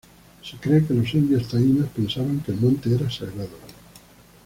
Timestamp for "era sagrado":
2.95-3.59